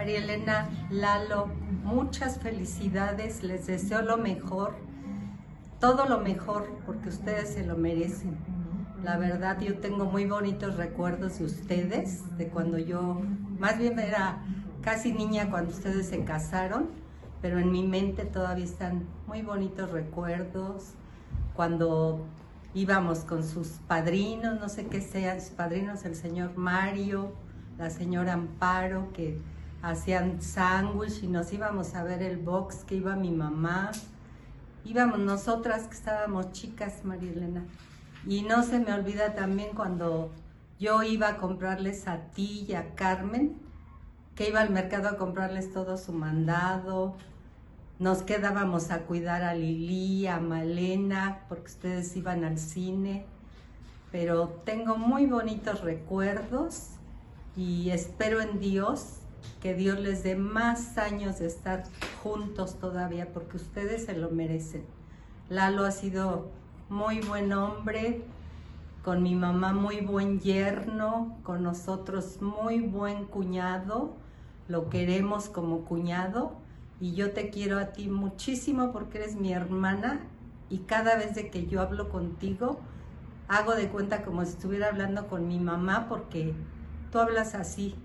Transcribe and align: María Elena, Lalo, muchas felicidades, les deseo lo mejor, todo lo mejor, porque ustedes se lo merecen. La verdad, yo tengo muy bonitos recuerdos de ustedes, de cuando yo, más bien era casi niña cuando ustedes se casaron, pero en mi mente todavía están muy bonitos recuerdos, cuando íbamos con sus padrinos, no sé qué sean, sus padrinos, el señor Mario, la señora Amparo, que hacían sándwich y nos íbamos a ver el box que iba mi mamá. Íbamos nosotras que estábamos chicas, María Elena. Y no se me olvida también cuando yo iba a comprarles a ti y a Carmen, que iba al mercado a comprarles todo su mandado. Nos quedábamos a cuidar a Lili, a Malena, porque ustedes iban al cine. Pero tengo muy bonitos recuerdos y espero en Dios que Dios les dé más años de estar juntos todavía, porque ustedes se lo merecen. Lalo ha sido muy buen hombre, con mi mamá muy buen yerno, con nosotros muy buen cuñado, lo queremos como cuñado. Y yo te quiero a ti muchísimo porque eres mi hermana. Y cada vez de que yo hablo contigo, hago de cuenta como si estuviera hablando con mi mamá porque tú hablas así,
María 0.00 0.16
Elena, 0.20 0.70
Lalo, 0.88 1.48
muchas 1.84 2.38
felicidades, 2.38 3.42
les 3.42 3.66
deseo 3.66 4.00
lo 4.00 4.16
mejor, 4.16 4.74
todo 5.78 6.06
lo 6.06 6.20
mejor, 6.20 6.70
porque 6.86 7.10
ustedes 7.10 7.50
se 7.50 7.66
lo 7.66 7.76
merecen. 7.76 8.38
La 9.04 9.18
verdad, 9.18 9.60
yo 9.60 9.76
tengo 9.76 10.06
muy 10.06 10.24
bonitos 10.24 10.78
recuerdos 10.78 11.38
de 11.38 11.44
ustedes, 11.44 12.38
de 12.38 12.48
cuando 12.48 12.78
yo, 12.78 13.20
más 13.58 13.76
bien 13.76 13.98
era 13.98 14.38
casi 14.80 15.12
niña 15.12 15.50
cuando 15.50 15.70
ustedes 15.70 16.08
se 16.08 16.24
casaron, 16.24 16.88
pero 17.42 17.58
en 17.58 17.70
mi 17.70 17.86
mente 17.86 18.24
todavía 18.24 18.64
están 18.64 19.02
muy 19.26 19.42
bonitos 19.42 19.90
recuerdos, 19.90 20.94
cuando 21.52 22.24
íbamos 22.72 23.18
con 23.26 23.44
sus 23.44 23.68
padrinos, 23.86 24.58
no 24.58 24.70
sé 24.70 24.86
qué 24.86 25.02
sean, 25.02 25.42
sus 25.42 25.50
padrinos, 25.50 26.06
el 26.06 26.16
señor 26.16 26.56
Mario, 26.56 27.34
la 27.76 27.90
señora 27.90 28.32
Amparo, 28.32 29.12
que 29.12 29.38
hacían 29.82 30.42
sándwich 30.42 31.22
y 31.22 31.26
nos 31.26 31.52
íbamos 31.52 31.94
a 31.94 32.04
ver 32.04 32.22
el 32.22 32.36
box 32.36 32.84
que 32.84 32.96
iba 32.96 33.16
mi 33.16 33.30
mamá. 33.30 33.92
Íbamos 34.84 35.18
nosotras 35.18 35.86
que 35.86 35.94
estábamos 35.94 36.52
chicas, 36.52 37.04
María 37.04 37.32
Elena. 37.32 37.64
Y 38.26 38.42
no 38.42 38.62
se 38.62 38.78
me 38.78 38.92
olvida 38.92 39.34
también 39.34 39.70
cuando 39.74 40.30
yo 40.78 41.02
iba 41.02 41.28
a 41.28 41.36
comprarles 41.36 42.08
a 42.08 42.18
ti 42.32 42.66
y 42.68 42.74
a 42.74 42.94
Carmen, 42.94 43.56
que 44.34 44.48
iba 44.48 44.60
al 44.60 44.70
mercado 44.70 45.08
a 45.08 45.16
comprarles 45.16 45.72
todo 45.72 45.96
su 45.96 46.12
mandado. 46.12 47.14
Nos 47.98 48.22
quedábamos 48.22 48.90
a 48.90 49.00
cuidar 49.00 49.42
a 49.42 49.54
Lili, 49.54 50.26
a 50.26 50.40
Malena, 50.40 51.40
porque 51.48 51.66
ustedes 51.66 52.16
iban 52.16 52.44
al 52.44 52.58
cine. 52.58 53.26
Pero 54.10 54.48
tengo 54.64 54.96
muy 54.96 55.26
bonitos 55.26 55.82
recuerdos 55.82 56.92
y 57.56 57.90
espero 57.90 58.40
en 58.40 58.58
Dios 58.58 59.20
que 59.60 59.74
Dios 59.74 60.00
les 60.00 60.22
dé 60.22 60.36
más 60.36 60.96
años 60.98 61.38
de 61.38 61.46
estar 61.46 61.84
juntos 62.22 62.78
todavía, 62.78 63.32
porque 63.32 63.56
ustedes 63.56 64.06
se 64.06 64.16
lo 64.16 64.30
merecen. 64.30 64.84
Lalo 65.48 65.84
ha 65.84 65.90
sido 65.90 66.48
muy 66.88 67.20
buen 67.20 67.52
hombre, 67.52 68.22
con 69.04 69.22
mi 69.22 69.34
mamá 69.34 69.72
muy 69.72 70.00
buen 70.00 70.40
yerno, 70.40 71.38
con 71.42 71.62
nosotros 71.62 72.40
muy 72.42 72.80
buen 72.80 73.24
cuñado, 73.24 74.14
lo 74.68 74.88
queremos 74.88 75.48
como 75.48 75.84
cuñado. 75.84 76.52
Y 77.00 77.14
yo 77.14 77.32
te 77.32 77.50
quiero 77.50 77.78
a 77.78 77.92
ti 77.92 78.08
muchísimo 78.08 78.92
porque 78.92 79.18
eres 79.18 79.36
mi 79.36 79.52
hermana. 79.52 80.20
Y 80.68 80.80
cada 80.80 81.16
vez 81.16 81.34
de 81.34 81.50
que 81.50 81.66
yo 81.66 81.80
hablo 81.80 82.10
contigo, 82.10 82.78
hago 83.48 83.74
de 83.74 83.88
cuenta 83.88 84.22
como 84.22 84.44
si 84.44 84.50
estuviera 84.50 84.88
hablando 84.88 85.26
con 85.26 85.48
mi 85.48 85.58
mamá 85.58 86.06
porque 86.08 86.54
tú 87.10 87.18
hablas 87.18 87.54
así, 87.54 87.96